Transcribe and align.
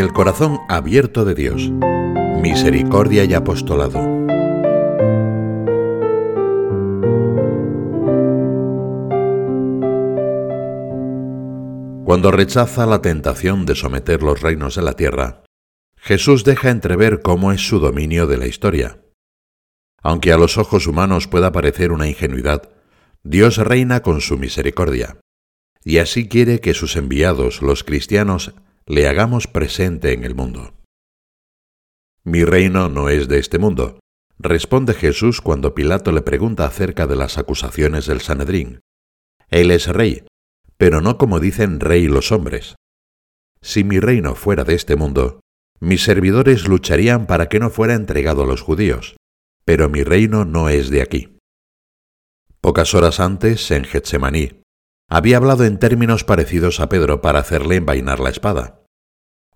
El 0.00 0.14
corazón 0.14 0.60
abierto 0.70 1.26
de 1.26 1.34
Dios. 1.34 1.70
Misericordia 2.40 3.24
y 3.24 3.34
apostolado. 3.34 4.00
Cuando 12.06 12.30
rechaza 12.30 12.86
la 12.86 13.02
tentación 13.02 13.66
de 13.66 13.74
someter 13.74 14.22
los 14.22 14.40
reinos 14.40 14.74
de 14.76 14.80
la 14.80 14.94
tierra, 14.94 15.44
Jesús 15.98 16.44
deja 16.44 16.70
entrever 16.70 17.20
cómo 17.20 17.52
es 17.52 17.60
su 17.60 17.78
dominio 17.78 18.26
de 18.26 18.38
la 18.38 18.46
historia. 18.46 19.02
Aunque 20.02 20.32
a 20.32 20.38
los 20.38 20.56
ojos 20.56 20.86
humanos 20.86 21.26
pueda 21.28 21.52
parecer 21.52 21.92
una 21.92 22.08
ingenuidad, 22.08 22.70
Dios 23.22 23.58
reina 23.58 24.00
con 24.00 24.22
su 24.22 24.38
misericordia, 24.38 25.18
y 25.84 25.98
así 25.98 26.26
quiere 26.26 26.60
que 26.60 26.72
sus 26.72 26.96
enviados, 26.96 27.60
los 27.60 27.84
cristianos, 27.84 28.54
le 28.90 29.06
hagamos 29.06 29.46
presente 29.46 30.12
en 30.12 30.24
el 30.24 30.34
mundo. 30.34 30.74
Mi 32.24 32.44
reino 32.44 32.88
no 32.88 33.08
es 33.08 33.28
de 33.28 33.38
este 33.38 33.60
mundo, 33.60 34.00
responde 34.36 34.94
Jesús 34.94 35.40
cuando 35.40 35.76
Pilato 35.76 36.10
le 36.10 36.22
pregunta 36.22 36.66
acerca 36.66 37.06
de 37.06 37.14
las 37.14 37.38
acusaciones 37.38 38.06
del 38.06 38.20
Sanedrín. 38.20 38.80
Él 39.48 39.70
es 39.70 39.86
rey, 39.86 40.24
pero 40.76 41.00
no 41.00 41.18
como 41.18 41.38
dicen 41.38 41.78
rey 41.78 42.08
los 42.08 42.32
hombres. 42.32 42.74
Si 43.62 43.84
mi 43.84 44.00
reino 44.00 44.34
fuera 44.34 44.64
de 44.64 44.74
este 44.74 44.96
mundo, 44.96 45.38
mis 45.78 46.02
servidores 46.02 46.66
lucharían 46.66 47.28
para 47.28 47.48
que 47.48 47.60
no 47.60 47.70
fuera 47.70 47.94
entregado 47.94 48.42
a 48.42 48.46
los 48.46 48.60
judíos, 48.60 49.14
pero 49.64 49.88
mi 49.88 50.02
reino 50.02 50.44
no 50.44 50.68
es 50.68 50.90
de 50.90 51.02
aquí. 51.02 51.38
Pocas 52.60 52.92
horas 52.94 53.20
antes, 53.20 53.70
en 53.70 53.84
Getsemaní, 53.84 54.62
había 55.08 55.36
hablado 55.36 55.64
en 55.64 55.78
términos 55.78 56.24
parecidos 56.24 56.80
a 56.80 56.88
Pedro 56.88 57.20
para 57.20 57.38
hacerle 57.38 57.76
envainar 57.76 58.18
la 58.18 58.30
espada. 58.30 58.79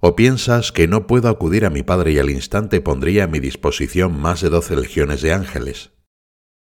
¿O 0.06 0.16
piensas 0.16 0.70
que 0.70 0.86
no 0.86 1.06
puedo 1.06 1.30
acudir 1.30 1.64
a 1.64 1.70
mi 1.70 1.82
Padre 1.82 2.12
y 2.12 2.18
al 2.18 2.28
instante 2.28 2.82
pondría 2.82 3.24
a 3.24 3.26
mi 3.26 3.40
disposición 3.40 4.20
más 4.20 4.42
de 4.42 4.50
doce 4.50 4.76
legiones 4.76 5.22
de 5.22 5.32
ángeles? 5.32 5.92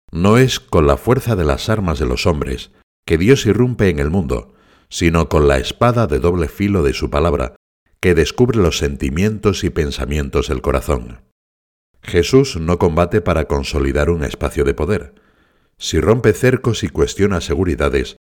No 0.09 0.37
es 0.37 0.61
con 0.61 0.87
la 0.87 0.95
fuerza 0.95 1.35
de 1.35 1.43
las 1.43 1.67
armas 1.67 1.99
de 1.99 2.05
los 2.05 2.27
hombres 2.27 2.71
que 3.05 3.17
Dios 3.17 3.45
irrumpe 3.45 3.89
en 3.89 3.99
el 3.99 4.09
mundo, 4.09 4.53
sino 4.87 5.27
con 5.27 5.49
la 5.49 5.57
espada 5.57 6.07
de 6.07 6.19
doble 6.19 6.47
filo 6.47 6.81
de 6.81 6.93
su 6.93 7.09
palabra, 7.09 7.57
que 7.99 8.15
descubre 8.15 8.57
los 8.57 8.77
sentimientos 8.77 9.65
y 9.65 9.69
pensamientos 9.69 10.47
del 10.47 10.61
corazón. 10.61 11.19
Jesús 12.03 12.55
no 12.55 12.79
combate 12.79 13.19
para 13.19 13.49
consolidar 13.49 14.09
un 14.09 14.23
espacio 14.23 14.63
de 14.63 14.75
poder. 14.75 15.13
Si 15.77 15.99
rompe 15.99 16.31
cercos 16.31 16.85
y 16.85 16.87
cuestiona 16.87 17.41
seguridades, 17.41 18.15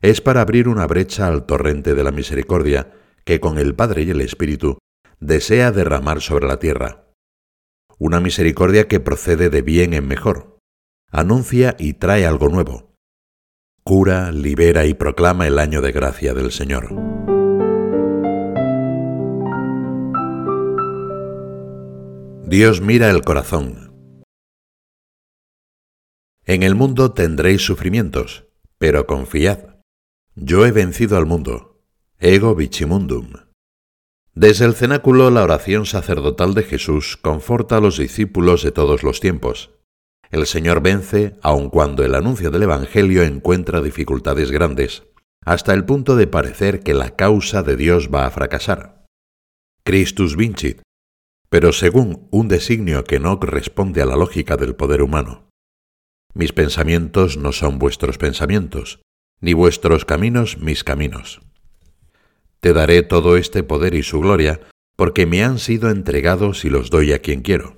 es 0.00 0.22
para 0.22 0.40
abrir 0.40 0.68
una 0.68 0.86
brecha 0.86 1.26
al 1.26 1.44
torrente 1.44 1.94
de 1.94 2.02
la 2.02 2.12
misericordia 2.12 3.03
que 3.24 3.40
con 3.40 3.58
el 3.58 3.74
Padre 3.74 4.02
y 4.02 4.10
el 4.10 4.20
Espíritu 4.20 4.78
desea 5.20 5.72
derramar 5.72 6.20
sobre 6.20 6.46
la 6.46 6.58
tierra. 6.58 7.06
Una 7.98 8.20
misericordia 8.20 8.88
que 8.88 9.00
procede 9.00 9.50
de 9.50 9.62
bien 9.62 9.94
en 9.94 10.06
mejor, 10.06 10.58
anuncia 11.10 11.76
y 11.78 11.94
trae 11.94 12.26
algo 12.26 12.48
nuevo. 12.48 12.94
Cura, 13.82 14.32
libera 14.32 14.86
y 14.86 14.94
proclama 14.94 15.46
el 15.46 15.58
año 15.58 15.80
de 15.80 15.92
gracia 15.92 16.34
del 16.34 16.50
Señor. 16.52 16.88
Dios 22.46 22.80
mira 22.80 23.10
el 23.10 23.22
corazón. 23.22 23.92
En 26.44 26.62
el 26.62 26.74
mundo 26.74 27.12
tendréis 27.12 27.62
sufrimientos, 27.62 28.46
pero 28.78 29.06
confiad. 29.06 29.76
Yo 30.34 30.66
he 30.66 30.72
vencido 30.72 31.16
al 31.16 31.26
mundo. 31.26 31.73
Ego 32.20 32.54
vicimundum. 32.54 33.32
Desde 34.34 34.64
el 34.64 34.74
cenáculo 34.74 35.30
la 35.30 35.42
oración 35.42 35.84
sacerdotal 35.84 36.54
de 36.54 36.62
Jesús 36.62 37.16
conforta 37.16 37.76
a 37.76 37.80
los 37.80 37.98
discípulos 37.98 38.62
de 38.62 38.70
todos 38.70 39.02
los 39.02 39.20
tiempos. 39.20 39.72
El 40.30 40.46
Señor 40.46 40.80
vence 40.80 41.36
aun 41.42 41.68
cuando 41.70 42.04
el 42.04 42.14
anuncio 42.14 42.50
del 42.50 42.62
Evangelio 42.62 43.24
encuentra 43.24 43.82
dificultades 43.82 44.50
grandes, 44.52 45.02
hasta 45.44 45.74
el 45.74 45.84
punto 45.84 46.16
de 46.16 46.26
parecer 46.26 46.80
que 46.80 46.94
la 46.94 47.10
causa 47.10 47.62
de 47.62 47.76
Dios 47.76 48.08
va 48.14 48.26
a 48.26 48.30
fracasar. 48.30 49.06
Christus 49.82 50.36
vincit, 50.36 50.80
pero 51.50 51.72
según 51.72 52.28
un 52.30 52.48
designio 52.48 53.04
que 53.04 53.20
no 53.20 53.36
responde 53.36 54.00
a 54.00 54.06
la 54.06 54.16
lógica 54.16 54.56
del 54.56 54.76
poder 54.76 55.02
humano. 55.02 55.48
Mis 56.32 56.52
pensamientos 56.52 57.36
no 57.36 57.52
son 57.52 57.78
vuestros 57.78 58.18
pensamientos, 58.18 59.02
ni 59.40 59.52
vuestros 59.52 60.04
caminos 60.04 60.58
mis 60.58 60.84
caminos. 60.84 61.42
Te 62.64 62.72
daré 62.72 63.02
todo 63.02 63.36
este 63.36 63.62
poder 63.62 63.94
y 63.94 64.02
su 64.02 64.20
gloria, 64.20 64.58
porque 64.96 65.26
me 65.26 65.44
han 65.44 65.58
sido 65.58 65.90
entregados 65.90 66.64
y 66.64 66.70
los 66.70 66.88
doy 66.88 67.12
a 67.12 67.18
quien 67.18 67.42
quiero. 67.42 67.76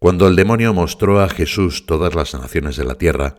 Cuando 0.00 0.26
el 0.26 0.34
demonio 0.34 0.74
mostró 0.74 1.20
a 1.20 1.28
Jesús 1.28 1.86
todas 1.86 2.16
las 2.16 2.34
naciones 2.34 2.76
de 2.76 2.82
la 2.82 2.96
tierra, 2.96 3.36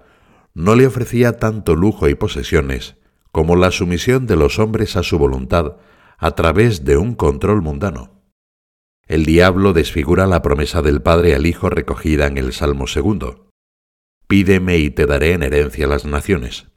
no 0.53 0.75
le 0.75 0.87
ofrecía 0.87 1.39
tanto 1.39 1.75
lujo 1.75 2.07
y 2.07 2.15
posesiones 2.15 2.95
como 3.33 3.57
la 3.57 3.69
sumisión 3.69 4.27
de 4.27 4.37
los 4.37 4.59
hombres 4.59 4.95
a 4.95 5.03
su 5.03 5.19
voluntad 5.19 5.75
a 6.17 6.31
través 6.35 6.85
de 6.85 6.95
un 6.95 7.13
control 7.13 7.61
mundano. 7.61 8.23
El 9.07 9.25
diablo 9.25 9.73
desfigura 9.73 10.25
la 10.25 10.41
promesa 10.41 10.81
del 10.81 11.01
Padre 11.01 11.35
al 11.35 11.45
Hijo 11.45 11.69
recogida 11.69 12.27
en 12.27 12.37
el 12.37 12.53
Salmo 12.53 12.87
segundo. 12.87 13.49
Pídeme 14.29 14.77
y 14.77 14.89
te 14.89 15.05
daré 15.05 15.33
en 15.33 15.43
herencia 15.43 15.85
las 15.85 16.05
naciones. 16.05 16.67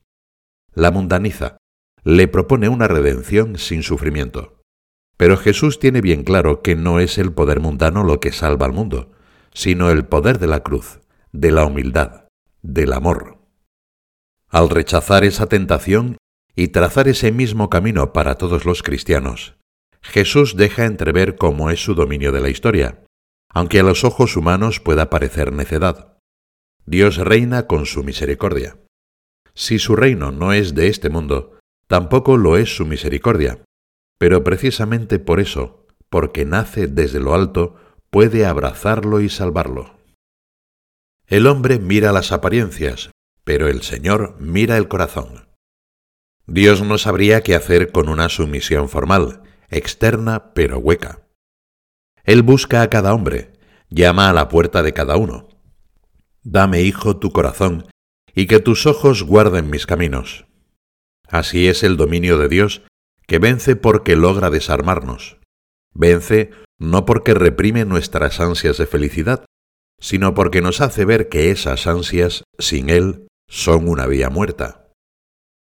La 0.75 0.91
mundaniza. 0.91 1.60
Le 2.05 2.29
propone 2.29 2.69
una 2.69 2.89
redención 2.89 3.59
sin 3.59 3.83
sufrimiento. 3.83 4.63
Pero 5.17 5.37
Jesús 5.37 5.79
tiene 5.79 6.01
bien 6.01 6.25
claro 6.25 6.63
que 6.63 6.77
no 6.77 6.99
es 6.99 7.19
el 7.19 7.33
poder 7.33 7.61
mundano 7.61 8.05
lo 8.05 8.21
que 8.21 8.33
salva 8.33 8.67
al 8.67 8.73
mundo, 8.73 9.13
sino 9.53 9.91
el 9.91 10.07
poder 10.07 10.39
de 10.39 10.47
la 10.47 10.61
cruz, 10.61 11.01
de 11.33 11.51
la 11.51 11.67
humildad, 11.67 12.29
del 12.63 12.93
amor. 12.93 13.39
Al 14.49 14.71
rechazar 14.71 15.25
esa 15.25 15.47
tentación 15.47 16.17
y 16.57 16.69
trazar 16.69 17.07
ese 17.07 17.33
mismo 17.33 17.69
camino 17.69 18.13
para 18.13 18.37
todos 18.37 18.65
los 18.65 18.83
cristianos, 18.83 19.57
Jesús 20.03 20.57
deja 20.57 20.87
entrever 20.87 21.37
cómo 21.37 21.71
es 21.71 21.85
su 21.85 21.95
dominio 21.95 22.33
de 22.33 22.41
la 22.41 22.49
historia, 22.49 23.05
aunque 23.51 23.81
a 23.81 23.83
los 23.83 24.05
ojos 24.05 24.37
humanos 24.37 24.81
pueda 24.81 25.11
parecer 25.11 25.53
necedad. 25.53 26.17
Dios 26.87 27.19
reina 27.19 27.67
con 27.67 27.87
su 27.87 28.03
misericordia. 28.03 28.79
Si 29.55 29.79
su 29.79 29.97
reino 29.97 30.33
no 30.33 30.53
es 30.53 30.75
de 30.75 30.89
este 30.89 31.11
mundo, 31.11 31.59
tampoco 31.91 32.37
lo 32.37 32.57
es 32.57 32.77
su 32.77 32.87
misericordia, 32.87 33.65
pero 34.17 34.45
precisamente 34.45 35.19
por 35.19 35.41
eso, 35.41 35.89
porque 36.09 36.45
nace 36.45 36.87
desde 36.87 37.19
lo 37.19 37.35
alto, 37.35 37.75
puede 38.11 38.47
abrazarlo 38.47 39.21
y 39.21 39.29
salvarlo. 39.29 39.99
El 41.27 41.49
hombre 41.49 41.81
mira 41.81 42.13
las 42.13 42.31
apariencias, 42.31 43.11
pero 43.43 43.67
el 43.67 43.83
Señor 43.83 44.37
mira 44.39 44.77
el 44.77 44.87
corazón. 44.87 45.49
Dios 46.47 46.81
no 46.81 46.97
sabría 46.97 47.43
qué 47.43 47.57
hacer 47.57 47.91
con 47.91 48.09
una 48.09 48.29
sumisión 48.29 48.89
formal, 48.89 49.43
externa 49.69 50.55
pero 50.55 50.79
hueca. 50.79 51.27
Él 52.23 52.45
busca 52.45 52.83
a 52.83 52.91
cada 52.91 53.15
hombre, 53.15 53.55
llama 53.89 54.31
a 54.31 54.33
la 54.33 54.49
puerta 54.49 54.85
de 54.85 54.93
cada 54.93 55.17
uno. 55.17 55.49
Dame, 56.45 56.83
hijo, 56.83 57.17
tu 57.17 57.33
corazón, 57.33 57.89
y 58.33 58.47
que 58.47 58.61
tus 58.61 58.87
ojos 58.87 59.25
guarden 59.25 59.71
mis 59.71 59.87
caminos. 59.87 60.47
Así 61.31 61.69
es 61.69 61.83
el 61.83 61.97
dominio 61.97 62.37
de 62.37 62.49
Dios, 62.49 62.83
que 63.27 63.39
vence 63.39 63.77
porque 63.77 64.17
logra 64.17 64.51
desarmarnos. 64.51 65.39
Vence 65.95 66.51
no 66.79 67.07
porque 67.07 67.35
reprime 67.35 67.85
nuestras 67.85 68.41
ansias 68.41 68.77
de 68.77 68.87
felicidad, 68.87 69.45
sino 69.99 70.35
porque 70.35 70.61
nos 70.61 70.81
hace 70.81 71.05
ver 71.05 71.29
que 71.29 71.51
esas 71.51 71.87
ansias, 71.87 72.45
sin 72.59 72.91
Él, 72.91 73.29
son 73.49 73.89
una 73.89 74.07
vía 74.07 74.31
muerta. 74.31 74.89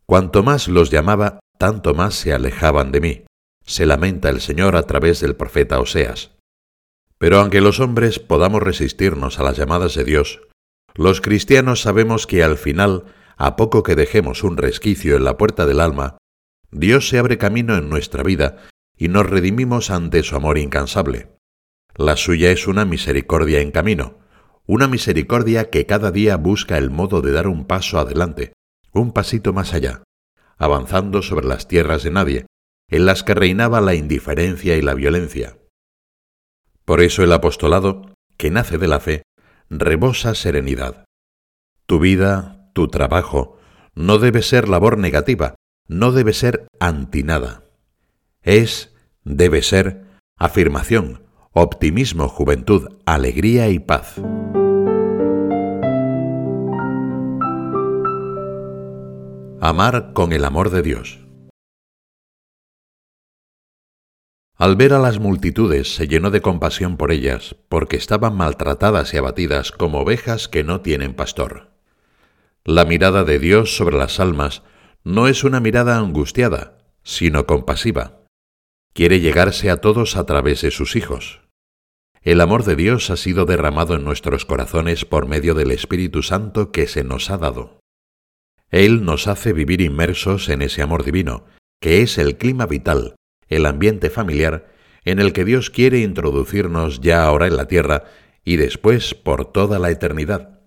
Cuanto 0.06 0.44
más 0.44 0.68
los 0.68 0.90
llamaba, 0.90 1.40
tanto 1.58 1.94
más 1.94 2.16
se 2.16 2.34
alejaban 2.34 2.92
de 2.92 3.02
mí 3.02 3.26
se 3.66 3.86
lamenta 3.86 4.30
el 4.30 4.42
Señor 4.42 4.76
a 4.76 4.84
través 4.84 5.20
del 5.22 5.36
profeta 5.36 5.80
Oseas. 5.80 6.32
Pero 7.18 7.40
aunque 7.40 7.62
los 7.62 7.80
hombres 7.80 8.20
podamos 8.20 8.62
resistirnos 8.62 9.40
a 9.40 9.44
las 9.44 9.58
llamadas 9.58 9.96
de 9.96 10.04
Dios, 10.04 10.42
los 10.96 11.22
cristianos 11.22 11.82
sabemos 11.82 12.28
que 12.28 12.44
al 12.44 12.58
final, 12.58 13.06
a 13.38 13.56
poco 13.56 13.84
que 13.84 13.96
dejemos 13.96 14.44
un 14.44 14.58
resquicio 14.58 15.16
en 15.16 15.24
la 15.24 15.38
puerta 15.38 15.66
del 15.66 15.80
alma, 15.80 16.18
Dios 16.72 17.08
se 17.10 17.20
abre 17.20 17.38
camino 17.38 17.78
en 17.78 17.90
nuestra 17.90 18.24
vida 18.24 18.58
y 18.98 19.08
nos 19.08 19.30
redimimos 19.30 19.90
ante 19.90 20.24
su 20.24 20.36
amor 20.36 20.58
incansable. 20.58 21.36
La 21.96 22.16
suya 22.16 22.52
es 22.52 22.68
una 22.68 22.86
misericordia 22.86 23.60
en 23.62 23.72
camino, 23.72 24.18
una 24.66 24.88
misericordia 24.88 25.70
que 25.70 25.86
cada 25.86 26.12
día 26.12 26.38
busca 26.38 26.78
el 26.78 26.90
modo 26.90 27.22
de 27.22 27.32
dar 27.32 27.48
un 27.48 27.66
paso 27.66 28.00
adelante, 28.00 28.54
un 28.92 29.12
pasito 29.12 29.54
más 29.54 29.74
allá, 29.74 30.04
avanzando 30.58 31.22
sobre 31.22 31.48
las 31.48 31.68
tierras 31.68 32.04
de 32.04 32.12
nadie, 32.12 32.46
en 32.90 33.06
las 33.06 33.24
que 33.24 33.34
reinaba 33.34 33.82
la 33.82 33.96
indiferencia 33.96 34.78
y 34.78 34.82
la 34.82 34.94
violencia. 34.94 35.58
Por 36.86 37.02
eso 37.02 37.24
el 37.24 37.32
apostolado, 37.32 38.14
que 38.38 38.52
nace 38.52 38.78
de 38.78 38.88
la 38.88 39.00
fe, 39.00 39.24
rebosa 39.70 40.36
serenidad. 40.36 41.06
Tu 41.86 42.00
vida, 42.00 42.63
tu 42.74 42.88
trabajo, 42.88 43.58
no 43.96 44.18
debe 44.18 44.42
ser 44.42 44.68
labor 44.68 44.98
negativa, 44.98 45.56
no 45.88 46.12
debe 46.12 46.34
ser 46.34 46.68
antinada. 46.80 47.64
Es 48.42 48.94
Debe 49.26 49.62
ser 49.62 50.04
afirmación, 50.38 51.24
optimismo, 51.54 52.28
juventud, 52.28 52.90
alegría 53.06 53.70
y 53.70 53.80
paz. 53.80 54.16
Amar 59.62 60.12
con 60.12 60.34
el 60.34 60.44
amor 60.44 60.72
de 60.72 60.82
Dios. 60.82 61.26
Al 64.58 64.76
ver 64.76 64.94
a 64.94 65.00
las 65.00 65.20
multitudes 65.20 65.96
se 65.96 66.10
llenó 66.10 66.30
de 66.30 66.42
compasión 66.42 66.98
por 66.98 67.14
ellas, 67.14 67.56
porque 67.70 67.96
estaban 67.96 68.36
maltratadas 68.36 69.14
y 69.14 69.18
abatidas 69.18 69.72
como 69.72 70.00
ovejas 70.00 70.50
que 70.50 70.66
no 70.66 70.82
tienen 70.82 71.14
pastor. 71.14 71.73
La 72.66 72.86
mirada 72.86 73.26
de 73.26 73.40
Dios 73.40 73.76
sobre 73.76 73.98
las 73.98 74.22
almas 74.22 74.64
no 75.04 75.28
es 75.28 75.44
una 75.44 75.60
mirada 75.60 75.98
angustiada, 75.98 76.78
sino 77.04 77.46
compasiva. 77.46 78.22
Quiere 78.94 79.20
llegarse 79.20 79.70
a 79.70 79.82
todos 79.82 80.16
a 80.16 80.26
través 80.26 80.62
de 80.62 80.72
sus 80.72 80.96
hijos. 80.96 81.42
El 82.22 82.40
amor 82.40 82.64
de 82.64 82.78
Dios 82.78 83.10
ha 83.10 83.18
sido 83.18 83.44
derramado 83.46 83.96
en 83.96 84.06
nuestros 84.06 84.46
corazones 84.46 85.04
por 85.04 85.28
medio 85.28 85.56
del 85.56 85.72
Espíritu 85.72 86.24
Santo 86.24 86.72
que 86.72 86.88
se 86.88 87.04
nos 87.04 87.32
ha 87.32 87.38
dado. 87.38 87.80
Él 88.72 89.04
nos 89.04 89.28
hace 89.28 89.52
vivir 89.52 89.82
inmersos 89.82 90.48
en 90.48 90.62
ese 90.62 90.82
amor 90.82 91.04
divino, 91.04 91.46
que 91.82 92.02
es 92.02 92.18
el 92.18 92.38
clima 92.38 92.66
vital, 92.66 93.16
el 93.50 93.66
ambiente 93.66 94.10
familiar 94.10 94.72
en 95.04 95.20
el 95.20 95.34
que 95.34 95.44
Dios 95.44 95.70
quiere 95.70 96.00
introducirnos 96.00 97.02
ya 97.02 97.26
ahora 97.26 97.48
en 97.48 97.58
la 97.58 97.68
tierra 97.68 98.06
y 98.46 98.56
después 98.56 99.16
por 99.16 99.52
toda 99.52 99.80
la 99.80 99.92
eternidad. 99.92 100.62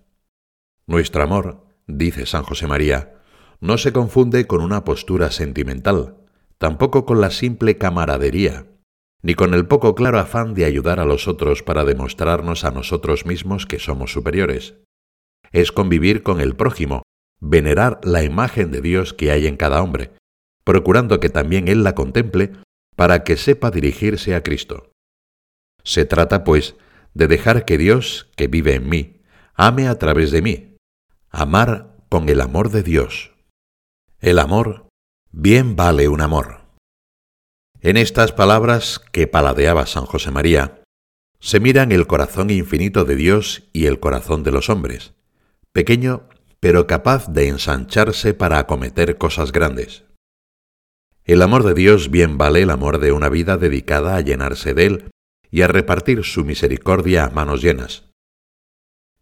Nuestro 0.85 1.23
amor, 1.23 1.66
dice 1.87 2.25
San 2.25 2.43
José 2.43 2.67
María, 2.67 3.15
no 3.59 3.77
se 3.77 3.91
confunde 3.91 4.45
con 4.45 4.61
una 4.61 4.83
postura 4.83 5.31
sentimental, 5.31 6.17
tampoco 6.57 7.05
con 7.05 7.21
la 7.21 7.31
simple 7.31 7.77
camaradería, 7.77 8.67
ni 9.23 9.33
con 9.33 9.53
el 9.53 9.67
poco 9.67 9.95
claro 9.95 10.19
afán 10.19 10.53
de 10.53 10.65
ayudar 10.65 10.99
a 10.99 11.05
los 11.05 11.27
otros 11.27 11.63
para 11.63 11.85
demostrarnos 11.85 12.63
a 12.63 12.71
nosotros 12.71 13.25
mismos 13.25 13.65
que 13.65 13.79
somos 13.79 14.11
superiores. 14.11 14.75
Es 15.51 15.71
convivir 15.71 16.23
con 16.23 16.39
el 16.39 16.55
prójimo, 16.55 17.01
venerar 17.39 17.99
la 18.03 18.23
imagen 18.23 18.71
de 18.71 18.81
Dios 18.81 19.13
que 19.13 19.31
hay 19.31 19.47
en 19.47 19.57
cada 19.57 19.81
hombre, 19.81 20.11
procurando 20.63 21.19
que 21.19 21.29
también 21.29 21.67
Él 21.67 21.83
la 21.83 21.95
contemple 21.95 22.51
para 22.95 23.23
que 23.23 23.37
sepa 23.37 23.71
dirigirse 23.71 24.35
a 24.35 24.43
Cristo. 24.43 24.91
Se 25.83 26.05
trata, 26.05 26.43
pues, 26.43 26.75
de 27.13 27.27
dejar 27.27 27.65
que 27.65 27.77
Dios, 27.77 28.29
que 28.35 28.47
vive 28.47 28.75
en 28.75 28.89
mí, 28.89 29.21
ame 29.55 29.87
a 29.87 29.97
través 29.97 30.31
de 30.31 30.41
mí, 30.41 30.76
amar 31.29 31.95
con 32.09 32.29
el 32.29 32.41
amor 32.41 32.69
de 32.69 32.83
Dios. 32.83 33.35
El 34.19 34.39
amor 34.39 34.87
bien 35.31 35.75
vale 35.75 36.07
un 36.07 36.21
amor. 36.21 36.61
En 37.81 37.97
estas 37.97 38.31
palabras 38.31 38.99
que 39.11 39.27
paladeaba 39.27 39.85
San 39.85 40.05
José 40.05 40.31
María, 40.31 40.81
se 41.39 41.59
miran 41.59 41.91
el 41.91 42.07
corazón 42.07 42.49
infinito 42.49 43.05
de 43.05 43.15
Dios 43.15 43.63
y 43.71 43.85
el 43.85 43.99
corazón 43.99 44.43
de 44.43 44.51
los 44.51 44.69
hombres, 44.69 45.13
pequeño 45.71 46.27
pero 46.59 46.87
capaz 46.87 47.27
de 47.27 47.49
ensancharse 47.49 48.33
para 48.33 48.57
acometer 48.57 49.17
cosas 49.17 49.51
grandes. 49.51 50.05
El 51.23 51.41
amor 51.41 51.63
de 51.63 51.73
Dios 51.73 52.09
bien 52.09 52.37
vale 52.37 52.63
el 52.63 52.71
amor 52.71 52.99
de 52.99 53.11
una 53.11 53.29
vida 53.29 53.57
dedicada 53.57 54.15
a 54.15 54.21
llenarse 54.21 54.73
de 54.73 54.85
Él 54.85 55.11
y 55.51 55.61
a 55.61 55.67
repartir 55.67 56.23
su 56.23 56.45
misericordia 56.45 57.25
a 57.25 57.29
manos 57.29 57.61
llenas. 57.61 58.06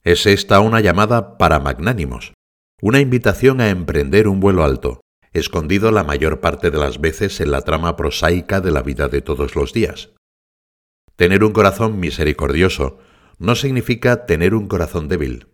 Es 0.05 0.27
esta 0.27 0.59
una 0.59 0.81
llamada 0.81 1.39
para 1.39 1.59
magnánimos, 1.59 2.33
una 2.79 2.99
invitación 2.99 3.59
a 3.59 3.71
emprender 3.71 4.27
un 4.27 4.39
vuelo 4.39 4.63
alto, 4.63 5.01
escondido 5.33 5.89
la 5.89 6.03
mayor 6.03 6.41
parte 6.41 6.69
de 6.69 6.77
las 6.77 7.01
veces 7.01 7.41
en 7.41 7.49
la 7.49 7.61
trama 7.61 7.95
prosaica 7.95 8.61
de 8.61 8.69
la 8.69 8.83
vida 8.83 9.07
de 9.07 9.21
todos 9.21 9.55
los 9.55 9.73
días. 9.73 10.11
Tener 11.15 11.43
un 11.43 11.53
corazón 11.53 11.99
misericordioso 11.99 12.99
no 13.39 13.55
significa 13.55 14.27
tener 14.27 14.53
un 14.53 14.67
corazón 14.67 15.07
débil. 15.07 15.47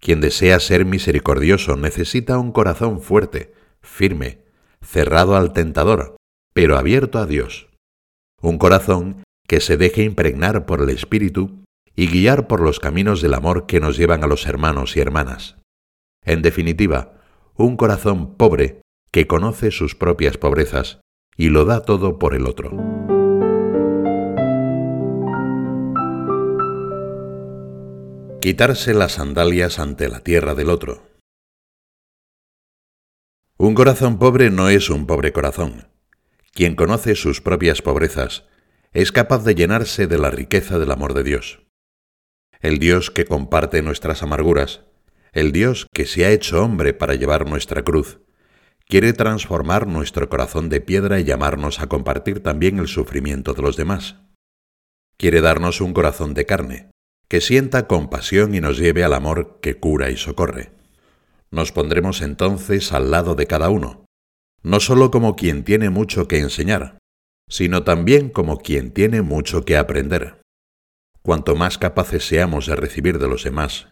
Quien 0.00 0.20
desea 0.20 0.58
ser 0.58 0.84
misericordioso 0.84 1.76
necesita 1.76 2.38
un 2.38 2.50
corazón 2.50 3.00
fuerte, 3.00 3.54
firme, 3.82 4.42
cerrado 4.82 5.36
al 5.36 5.52
tentador, 5.52 6.16
pero 6.54 6.76
abierto 6.76 7.20
a 7.20 7.26
Dios. 7.26 7.68
Un 8.42 8.58
corazón 8.58 9.22
que 9.46 9.60
se 9.60 9.76
deje 9.76 10.02
impregnar 10.02 10.66
por 10.66 10.82
el 10.82 10.90
Espíritu 10.90 11.59
y 11.96 12.08
guiar 12.08 12.46
por 12.46 12.60
los 12.60 12.80
caminos 12.80 13.20
del 13.20 13.34
amor 13.34 13.66
que 13.66 13.80
nos 13.80 13.96
llevan 13.96 14.24
a 14.24 14.26
los 14.26 14.46
hermanos 14.46 14.96
y 14.96 15.00
hermanas. 15.00 15.56
En 16.24 16.42
definitiva, 16.42 17.14
un 17.56 17.76
corazón 17.76 18.36
pobre 18.36 18.82
que 19.10 19.26
conoce 19.26 19.70
sus 19.70 19.94
propias 19.94 20.38
pobrezas 20.38 21.00
y 21.36 21.48
lo 21.48 21.64
da 21.64 21.82
todo 21.82 22.18
por 22.18 22.34
el 22.34 22.46
otro. 22.46 22.70
Quitarse 28.40 28.94
las 28.94 29.12
sandalias 29.12 29.78
ante 29.78 30.08
la 30.08 30.20
tierra 30.20 30.54
del 30.54 30.70
otro. 30.70 31.02
Un 33.58 33.74
corazón 33.74 34.18
pobre 34.18 34.50
no 34.50 34.70
es 34.70 34.88
un 34.88 35.06
pobre 35.06 35.32
corazón. 35.32 35.88
Quien 36.52 36.74
conoce 36.74 37.14
sus 37.14 37.42
propias 37.42 37.82
pobrezas 37.82 38.44
es 38.92 39.12
capaz 39.12 39.44
de 39.44 39.54
llenarse 39.54 40.06
de 40.06 40.18
la 40.18 40.30
riqueza 40.30 40.78
del 40.78 40.90
amor 40.90 41.12
de 41.12 41.22
Dios. 41.22 41.69
El 42.60 42.78
Dios 42.78 43.10
que 43.10 43.24
comparte 43.24 43.80
nuestras 43.80 44.22
amarguras, 44.22 44.82
el 45.32 45.50
Dios 45.50 45.86
que 45.94 46.04
se 46.04 46.26
ha 46.26 46.30
hecho 46.30 46.62
hombre 46.62 46.92
para 46.92 47.14
llevar 47.14 47.48
nuestra 47.48 47.82
cruz, 47.82 48.20
quiere 48.86 49.14
transformar 49.14 49.86
nuestro 49.86 50.28
corazón 50.28 50.68
de 50.68 50.82
piedra 50.82 51.18
y 51.18 51.24
llamarnos 51.24 51.80
a 51.80 51.86
compartir 51.86 52.42
también 52.42 52.78
el 52.78 52.86
sufrimiento 52.86 53.54
de 53.54 53.62
los 53.62 53.76
demás. 53.76 54.16
Quiere 55.16 55.40
darnos 55.40 55.80
un 55.80 55.94
corazón 55.94 56.34
de 56.34 56.44
carne, 56.44 56.90
que 57.28 57.40
sienta 57.40 57.86
compasión 57.86 58.54
y 58.54 58.60
nos 58.60 58.76
lleve 58.76 59.04
al 59.04 59.14
amor 59.14 59.60
que 59.62 59.78
cura 59.78 60.10
y 60.10 60.18
socorre. 60.18 60.72
Nos 61.50 61.72
pondremos 61.72 62.20
entonces 62.20 62.92
al 62.92 63.10
lado 63.10 63.36
de 63.36 63.46
cada 63.46 63.70
uno, 63.70 64.04
no 64.62 64.80
sólo 64.80 65.10
como 65.10 65.34
quien 65.34 65.64
tiene 65.64 65.88
mucho 65.88 66.28
que 66.28 66.40
enseñar, 66.40 66.98
sino 67.48 67.84
también 67.84 68.28
como 68.28 68.58
quien 68.58 68.90
tiene 68.92 69.22
mucho 69.22 69.64
que 69.64 69.78
aprender. 69.78 70.39
Cuanto 71.22 71.56
más 71.56 71.78
capaces 71.78 72.26
seamos 72.26 72.66
de 72.66 72.76
recibir 72.76 73.18
de 73.18 73.28
los 73.28 73.44
demás, 73.44 73.88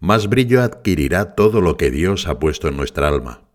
más 0.00 0.28
brillo 0.28 0.62
adquirirá 0.62 1.34
todo 1.34 1.60
lo 1.60 1.76
que 1.76 1.90
Dios 1.90 2.26
ha 2.26 2.38
puesto 2.38 2.68
en 2.68 2.76
nuestra 2.76 3.08
alma. 3.08 3.48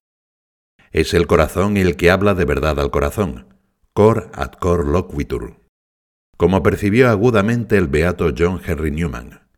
Es 0.92 1.14
el 1.14 1.28
corazón 1.28 1.78
el 1.78 1.96
que 1.96 2.12
habla 2.12 2.34
de 2.34 2.46
verdad 2.46 2.80
al 2.80 2.92
corazón, 2.92 3.54
cor 3.94 4.32
ad 4.34 4.54
cor 4.54 4.88
loquitur, 4.88 5.60
como 6.38 6.64
percibió 6.64 7.10
agudamente 7.10 7.78
el 7.78 7.88
beato 7.88 8.34
John 8.36 8.62
Henry 8.66 8.92
Newman 8.92 9.50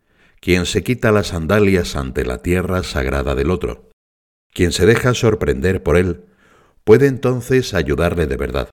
quien 0.41 0.65
se 0.65 0.83
quita 0.83 1.12
las 1.12 1.27
sandalias 1.27 1.95
ante 1.95 2.25
la 2.25 2.39
tierra 2.39 2.83
sagrada 2.83 3.35
del 3.35 3.51
otro. 3.51 3.89
Quien 4.51 4.71
se 4.71 4.88
deja 4.88 5.13
sorprender 5.13 5.83
por 5.83 5.97
él, 5.97 6.25
puede 6.83 7.05
entonces 7.07 7.75
ayudarle 7.75 8.25
de 8.25 8.38
verdad. 8.38 8.69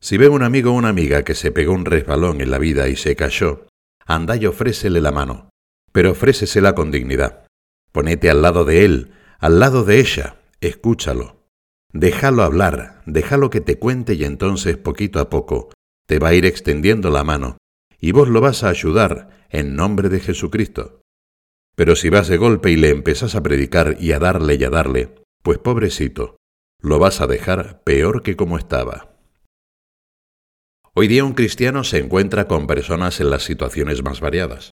Si 0.00 0.16
ve 0.16 0.28
un 0.28 0.42
amigo 0.42 0.70
o 0.70 0.74
una 0.74 0.88
amiga 0.88 1.24
que 1.24 1.34
se 1.34 1.50
pegó 1.50 1.72
un 1.72 1.84
resbalón 1.84 2.40
en 2.40 2.50
la 2.50 2.58
vida 2.58 2.88
y 2.88 2.96
se 2.96 3.16
cayó, 3.16 3.66
anda 4.06 4.36
y 4.36 4.46
ofrécele 4.46 5.00
la 5.00 5.12
mano, 5.12 5.50
pero 5.92 6.12
ofrécesela 6.12 6.74
con 6.74 6.90
dignidad. 6.90 7.46
Ponete 7.92 8.30
al 8.30 8.42
lado 8.42 8.64
de 8.64 8.84
él, 8.84 9.12
al 9.38 9.60
lado 9.60 9.84
de 9.84 10.00
ella, 10.00 10.36
escúchalo. 10.60 11.42
Déjalo 11.92 12.42
hablar, 12.42 13.02
déjalo 13.06 13.50
que 13.50 13.60
te 13.60 13.78
cuente 13.78 14.14
y 14.14 14.24
entonces 14.24 14.76
poquito 14.76 15.20
a 15.20 15.28
poco 15.28 15.70
te 16.06 16.18
va 16.18 16.28
a 16.28 16.34
ir 16.34 16.46
extendiendo 16.46 17.10
la 17.10 17.24
mano 17.24 17.58
y 18.00 18.12
vos 18.12 18.28
lo 18.28 18.40
vas 18.40 18.64
a 18.64 18.70
ayudar 18.70 19.46
en 19.50 19.76
nombre 19.76 20.08
de 20.08 20.20
Jesucristo. 20.20 21.00
Pero 21.76 21.96
si 21.96 22.08
vas 22.08 22.28
de 22.28 22.36
golpe 22.36 22.70
y 22.70 22.76
le 22.76 22.90
empezás 22.90 23.34
a 23.34 23.42
predicar 23.42 23.96
y 24.00 24.12
a 24.12 24.18
darle 24.18 24.56
y 24.56 24.64
a 24.64 24.70
darle, 24.70 25.14
pues 25.42 25.58
pobrecito, 25.58 26.36
lo 26.80 26.98
vas 26.98 27.20
a 27.20 27.26
dejar 27.26 27.82
peor 27.84 28.22
que 28.22 28.36
como 28.36 28.58
estaba. 28.58 29.11
Hoy 30.94 31.08
día 31.08 31.24
un 31.24 31.32
cristiano 31.32 31.84
se 31.84 31.98
encuentra 31.98 32.46
con 32.46 32.66
personas 32.66 33.20
en 33.20 33.30
las 33.30 33.44
situaciones 33.44 34.02
más 34.02 34.20
variadas. 34.20 34.72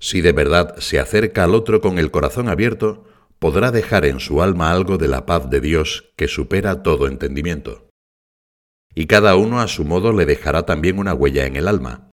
Si 0.00 0.22
de 0.22 0.32
verdad 0.32 0.76
se 0.78 0.98
acerca 0.98 1.44
al 1.44 1.54
otro 1.54 1.82
con 1.82 1.98
el 1.98 2.10
corazón 2.10 2.48
abierto, 2.48 3.04
podrá 3.38 3.70
dejar 3.70 4.06
en 4.06 4.20
su 4.20 4.42
alma 4.42 4.70
algo 4.70 4.96
de 4.96 5.08
la 5.08 5.26
paz 5.26 5.50
de 5.50 5.60
Dios 5.60 6.12
que 6.16 6.28
supera 6.28 6.82
todo 6.82 7.08
entendimiento. 7.08 7.90
Y 8.94 9.06
cada 9.06 9.36
uno 9.36 9.60
a 9.60 9.68
su 9.68 9.84
modo 9.84 10.12
le 10.12 10.24
dejará 10.24 10.64
también 10.64 10.98
una 10.98 11.12
huella 11.12 11.44
en 11.44 11.56
el 11.56 11.68
alma, 11.68 12.10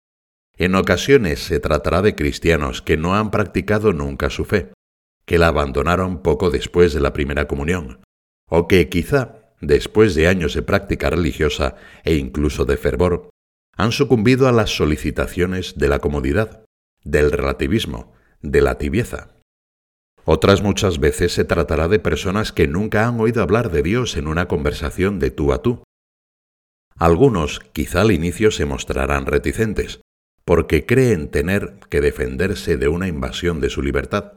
en 0.59 0.75
ocasiones 0.75 1.39
se 1.39 1.62
tratará 1.62 2.01
de 2.01 2.15
cristianos 2.15 2.81
que 2.81 2.98
no 2.98 3.15
han 3.15 3.31
practicado 3.31 3.93
nunca 3.93 4.29
su 4.29 4.43
fe, 4.43 4.74
que 5.25 5.38
la 5.38 5.48
abandonaron 5.48 6.21
poco 6.21 6.50
después 6.50 6.93
de 6.93 7.00
la 7.00 7.13
primera 7.13 7.48
comunión, 7.48 8.01
o 8.50 8.67
que 8.67 8.89
quizá, 8.89 9.38
después 9.62 10.16
de 10.16 10.28
años 10.28 10.54
de 10.54 10.62
práctica 10.62 11.10
religiosa 11.10 11.75
e 12.04 12.16
incluso 12.16 12.66
de 12.66 12.78
fervor, 12.78 13.30
han 13.75 13.92
sucumbido 13.92 14.48
a 14.48 14.51
las 14.51 14.75
solicitaciones 14.75 15.78
de 15.78 15.88
la 15.88 16.00
comodidad, 16.00 16.66
del 17.04 17.32
relativismo, 17.32 18.13
de 18.42 18.62
la 18.62 18.78
tibieza. 18.78 19.36
Otras 20.25 20.62
muchas 20.62 21.00
veces 21.00 21.34
se 21.34 21.46
tratará 21.46 21.88
de 21.88 22.00
personas 22.00 22.51
que 22.51 22.68
nunca 22.68 23.08
han 23.08 23.20
oído 23.20 23.42
hablar 23.42 23.72
de 23.72 23.82
Dios 23.82 24.18
en 24.18 24.28
una 24.28 24.48
conversación 24.48 25.18
de 25.20 25.32
tú 25.32 25.54
a 25.54 25.62
tú. 25.62 25.84
Algunos 26.98 27.62
quizá 27.72 28.01
al 28.01 28.12
inicio 28.12 28.51
se 28.51 28.66
mostrarán 28.66 29.25
reticentes, 29.25 30.01
porque 30.46 30.86
creen 30.86 31.30
tener 31.30 31.80
que 31.89 32.01
defenderse 32.01 32.78
de 32.78 32.89
una 32.89 33.08
invasión 33.08 33.62
de 33.62 33.70
su 33.70 33.82
libertad. 33.82 34.34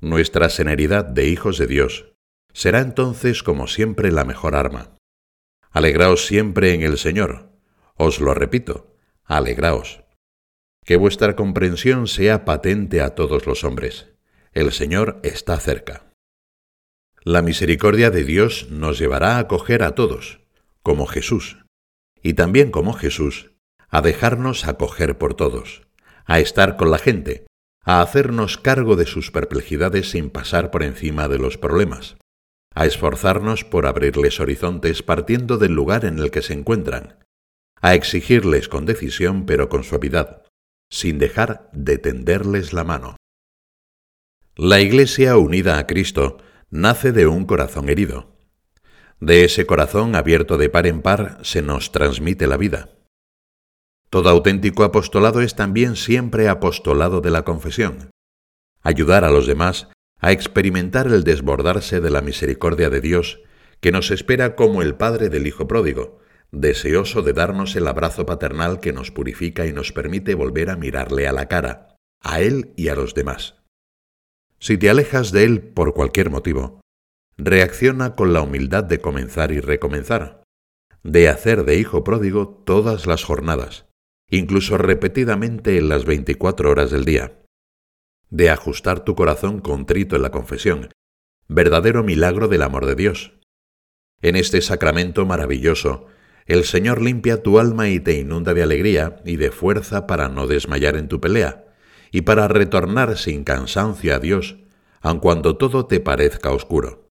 Nuestra 0.00 0.50
serenidad 0.50 1.04
de 1.04 1.28
hijos 1.28 1.56
de 1.56 1.66
Dios 1.66 2.13
será 2.54 2.80
entonces 2.80 3.42
como 3.42 3.66
siempre 3.66 4.10
la 4.10 4.24
mejor 4.24 4.54
arma. 4.54 4.96
Alegraos 5.70 6.24
siempre 6.24 6.72
en 6.72 6.82
el 6.82 6.96
Señor. 6.96 7.50
Os 7.96 8.20
lo 8.20 8.32
repito, 8.32 8.96
alegraos. 9.24 10.04
Que 10.84 10.96
vuestra 10.96 11.34
comprensión 11.36 12.06
sea 12.06 12.44
patente 12.44 13.02
a 13.02 13.14
todos 13.14 13.46
los 13.46 13.64
hombres. 13.64 14.12
El 14.52 14.72
Señor 14.72 15.20
está 15.24 15.58
cerca. 15.58 16.12
La 17.22 17.42
misericordia 17.42 18.10
de 18.10 18.22
Dios 18.22 18.68
nos 18.70 18.98
llevará 18.98 19.36
a 19.36 19.40
acoger 19.40 19.82
a 19.82 19.94
todos, 19.94 20.40
como 20.82 21.06
Jesús, 21.06 21.64
y 22.22 22.34
también 22.34 22.70
como 22.70 22.92
Jesús, 22.92 23.52
a 23.88 24.00
dejarnos 24.00 24.66
acoger 24.66 25.18
por 25.18 25.34
todos, 25.34 25.88
a 26.24 26.38
estar 26.38 26.76
con 26.76 26.90
la 26.90 26.98
gente, 26.98 27.46
a 27.82 28.00
hacernos 28.00 28.58
cargo 28.58 28.94
de 28.94 29.06
sus 29.06 29.30
perplejidades 29.30 30.10
sin 30.10 30.30
pasar 30.30 30.70
por 30.70 30.82
encima 30.82 31.28
de 31.28 31.38
los 31.38 31.58
problemas, 31.58 32.16
a 32.74 32.86
esforzarnos 32.86 33.64
por 33.64 33.86
abrirles 33.86 34.40
horizontes 34.40 35.02
partiendo 35.02 35.58
del 35.58 35.72
lugar 35.72 36.04
en 36.04 36.18
el 36.18 36.30
que 36.30 36.42
se 36.42 36.52
encuentran, 36.52 37.18
a 37.80 37.94
exigirles 37.94 38.68
con 38.68 38.84
decisión 38.86 39.46
pero 39.46 39.68
con 39.68 39.84
suavidad, 39.84 40.42
sin 40.90 41.18
dejar 41.18 41.70
de 41.72 41.98
tenderles 41.98 42.72
la 42.72 42.84
mano. 42.84 43.16
La 44.56 44.80
Iglesia 44.80 45.36
unida 45.36 45.78
a 45.78 45.86
Cristo 45.86 46.38
nace 46.70 47.12
de 47.12 47.26
un 47.26 47.44
corazón 47.44 47.88
herido. 47.88 48.36
De 49.20 49.44
ese 49.44 49.66
corazón 49.66 50.14
abierto 50.14 50.58
de 50.58 50.68
par 50.68 50.86
en 50.86 51.02
par 51.02 51.38
se 51.42 51.62
nos 51.62 51.92
transmite 51.92 52.46
la 52.46 52.56
vida. 52.56 52.90
Todo 54.10 54.28
auténtico 54.28 54.84
apostolado 54.84 55.40
es 55.40 55.56
también 55.56 55.96
siempre 55.96 56.48
apostolado 56.48 57.20
de 57.20 57.30
la 57.30 57.42
confesión. 57.42 58.10
Ayudar 58.82 59.24
a 59.24 59.30
los 59.30 59.46
demás 59.46 59.88
a 60.20 60.32
experimentar 60.32 61.06
el 61.06 61.24
desbordarse 61.24 62.00
de 62.00 62.10
la 62.10 62.22
misericordia 62.22 62.90
de 62.90 63.00
Dios 63.00 63.40
que 63.80 63.92
nos 63.92 64.10
espera 64.10 64.56
como 64.56 64.82
el 64.82 64.94
Padre 64.94 65.28
del 65.28 65.46
Hijo 65.46 65.68
pródigo, 65.68 66.18
deseoso 66.50 67.22
de 67.22 67.32
darnos 67.32 67.76
el 67.76 67.86
abrazo 67.86 68.24
paternal 68.24 68.80
que 68.80 68.92
nos 68.92 69.10
purifica 69.10 69.66
y 69.66 69.72
nos 69.72 69.92
permite 69.92 70.34
volver 70.34 70.70
a 70.70 70.76
mirarle 70.76 71.28
a 71.28 71.32
la 71.32 71.48
cara, 71.48 71.96
a 72.22 72.40
Él 72.40 72.72
y 72.76 72.88
a 72.88 72.94
los 72.94 73.14
demás. 73.14 73.56
Si 74.58 74.78
te 74.78 74.88
alejas 74.88 75.30
de 75.30 75.44
él 75.44 75.60
por 75.60 75.92
cualquier 75.92 76.30
motivo, 76.30 76.80
reacciona 77.36 78.14
con 78.14 78.32
la 78.32 78.40
humildad 78.40 78.82
de 78.82 78.98
comenzar 78.98 79.52
y 79.52 79.60
recomenzar, 79.60 80.42
de 81.02 81.28
hacer 81.28 81.64
de 81.66 81.76
hijo 81.76 82.02
pródigo 82.02 82.62
todas 82.64 83.06
las 83.06 83.24
jornadas, 83.24 83.84
incluso 84.30 84.78
repetidamente 84.78 85.76
en 85.76 85.90
las 85.90 86.06
24 86.06 86.70
horas 86.70 86.90
del 86.90 87.04
día, 87.04 87.43
de 88.34 88.50
ajustar 88.50 89.04
tu 89.04 89.14
corazón 89.14 89.60
contrito 89.60 90.16
en 90.16 90.22
la 90.22 90.32
confesión, 90.32 90.90
verdadero 91.46 92.02
milagro 92.02 92.48
del 92.48 92.62
amor 92.62 92.84
de 92.84 92.96
Dios. 92.96 93.34
En 94.22 94.34
este 94.34 94.60
sacramento 94.60 95.24
maravilloso, 95.24 96.08
el 96.44 96.64
Señor 96.64 97.00
limpia 97.00 97.44
tu 97.44 97.60
alma 97.60 97.88
y 97.90 98.00
te 98.00 98.18
inunda 98.18 98.52
de 98.52 98.64
alegría 98.64 99.22
y 99.24 99.36
de 99.36 99.52
fuerza 99.52 100.08
para 100.08 100.28
no 100.28 100.48
desmayar 100.48 100.96
en 100.96 101.06
tu 101.06 101.20
pelea, 101.20 101.66
y 102.10 102.22
para 102.22 102.48
retornar 102.48 103.16
sin 103.18 103.44
cansancio 103.44 104.12
a 104.16 104.18
Dios, 104.18 104.56
aun 105.00 105.20
cuando 105.20 105.56
todo 105.56 105.86
te 105.86 106.00
parezca 106.00 106.50
oscuro. 106.50 107.06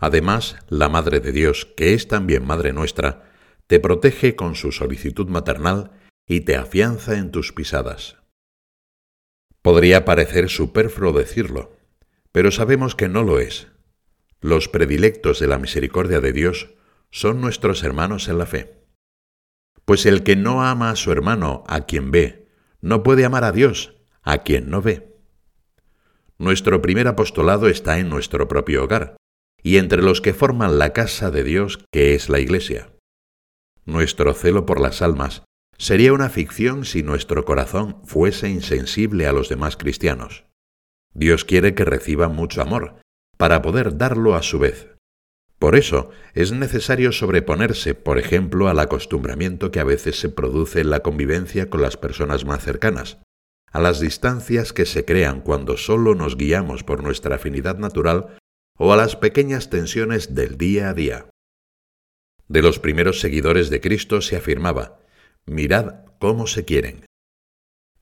Además, 0.00 0.56
la 0.68 0.90
Madre 0.90 1.20
de 1.20 1.32
Dios, 1.32 1.64
que 1.78 1.94
es 1.94 2.08
también 2.08 2.46
Madre 2.46 2.74
nuestra, 2.74 3.30
te 3.66 3.80
protege 3.80 4.36
con 4.36 4.54
su 4.54 4.70
solicitud 4.70 5.28
maternal 5.30 5.92
y 6.26 6.42
te 6.42 6.56
afianza 6.56 7.16
en 7.16 7.30
tus 7.30 7.54
pisadas. 7.54 8.19
Podría 9.62 10.04
parecer 10.04 10.48
superfluo 10.48 11.12
decirlo, 11.12 11.76
pero 12.32 12.50
sabemos 12.50 12.94
que 12.94 13.08
no 13.08 13.22
lo 13.22 13.40
es. 13.40 13.68
Los 14.40 14.68
predilectos 14.68 15.38
de 15.38 15.48
la 15.48 15.58
misericordia 15.58 16.20
de 16.20 16.32
Dios 16.32 16.74
son 17.10 17.40
nuestros 17.40 17.82
hermanos 17.82 18.28
en 18.28 18.38
la 18.38 18.46
fe. 18.46 18.80
Pues 19.84 20.06
el 20.06 20.22
que 20.22 20.36
no 20.36 20.62
ama 20.62 20.90
a 20.90 20.96
su 20.96 21.12
hermano, 21.12 21.64
a 21.66 21.84
quien 21.84 22.10
ve, 22.10 22.48
no 22.80 23.02
puede 23.02 23.24
amar 23.24 23.44
a 23.44 23.52
Dios, 23.52 23.96
a 24.22 24.38
quien 24.38 24.70
no 24.70 24.80
ve. 24.80 25.14
Nuestro 26.38 26.80
primer 26.80 27.06
apostolado 27.06 27.68
está 27.68 27.98
en 27.98 28.08
nuestro 28.08 28.48
propio 28.48 28.84
hogar, 28.84 29.16
y 29.62 29.76
entre 29.76 30.02
los 30.02 30.22
que 30.22 30.32
forman 30.32 30.78
la 30.78 30.94
casa 30.94 31.30
de 31.30 31.44
Dios, 31.44 31.84
que 31.92 32.14
es 32.14 32.30
la 32.30 32.38
Iglesia. 32.38 32.92
Nuestro 33.84 34.32
celo 34.32 34.64
por 34.64 34.80
las 34.80 35.02
almas 35.02 35.42
sería 35.80 36.12
una 36.12 36.28
ficción 36.28 36.84
si 36.84 37.02
nuestro 37.02 37.46
corazón 37.46 38.02
fuese 38.04 38.50
insensible 38.50 39.26
a 39.26 39.32
los 39.32 39.48
demás 39.48 39.78
cristianos. 39.78 40.44
Dios 41.14 41.46
quiere 41.46 41.74
que 41.74 41.86
reciban 41.86 42.36
mucho 42.36 42.60
amor, 42.60 42.96
para 43.38 43.62
poder 43.62 43.96
darlo 43.96 44.34
a 44.34 44.42
su 44.42 44.58
vez. 44.58 44.94
Por 45.58 45.76
eso 45.76 46.10
es 46.34 46.52
necesario 46.52 47.12
sobreponerse, 47.12 47.94
por 47.94 48.18
ejemplo, 48.18 48.68
al 48.68 48.78
acostumbramiento 48.78 49.70
que 49.70 49.80
a 49.80 49.84
veces 49.84 50.20
se 50.20 50.28
produce 50.28 50.82
en 50.82 50.90
la 50.90 51.00
convivencia 51.00 51.70
con 51.70 51.80
las 51.80 51.96
personas 51.96 52.44
más 52.44 52.62
cercanas, 52.62 53.16
a 53.72 53.80
las 53.80 54.00
distancias 54.00 54.74
que 54.74 54.84
se 54.84 55.06
crean 55.06 55.40
cuando 55.40 55.78
solo 55.78 56.14
nos 56.14 56.36
guiamos 56.36 56.84
por 56.84 57.02
nuestra 57.02 57.36
afinidad 57.36 57.78
natural 57.78 58.36
o 58.76 58.92
a 58.92 58.98
las 58.98 59.16
pequeñas 59.16 59.70
tensiones 59.70 60.34
del 60.34 60.58
día 60.58 60.90
a 60.90 60.94
día. 60.94 61.30
De 62.48 62.60
los 62.60 62.78
primeros 62.78 63.20
seguidores 63.20 63.70
de 63.70 63.80
Cristo 63.80 64.20
se 64.20 64.36
afirmaba, 64.36 64.99
mirad 65.50 66.04
cómo 66.20 66.46
se 66.46 66.64
quieren. 66.64 67.04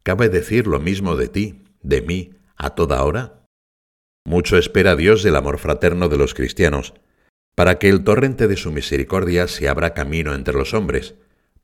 ¿Cabe 0.03 0.29
decir 0.29 0.67
lo 0.67 0.81
mismo 0.81 1.17
de 1.17 1.29
ti, 1.29 1.65
de 1.83 2.03
mí, 2.03 2.35
a 2.57 2.71
toda 2.71 3.03
hora? 3.03 3.47
Mucho 4.25 4.59
espera 4.59 4.97
Dios 4.97 5.23
del 5.23 5.35
amor 5.35 5.59
fraterno 5.59 6.09
de 6.09 6.19
los 6.19 6.35
cristianos, 6.35 6.93
para 7.55 7.79
que 7.79 7.89
el 7.89 8.05
torrente 8.05 8.49
de 8.49 8.57
su 8.57 8.71
misericordia 8.71 9.49
se 9.49 9.69
abra 9.69 9.95
camino 9.95 10.35
entre 10.35 10.55
los 10.55 10.75
hombres, 10.75 11.15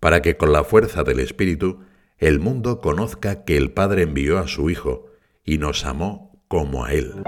para 0.01 0.23
que 0.23 0.37
con 0.37 0.53
la 0.53 0.65
fuerza 0.65 1.05
del 1.05 1.21
Espíritu 1.21 1.85
el 2.19 2.41
mundo 2.41 2.81
conozca 2.81 3.45
que 3.45 3.57
el 3.57 3.71
Padre 3.71 4.03
envió 4.03 4.39
a 4.39 4.49
su 4.49 4.71
Hijo 4.71 5.13
y 5.45 5.59
nos 5.59 5.85
amó 5.85 6.43
como 6.49 6.85
a 6.85 6.93
Él. 6.93 7.23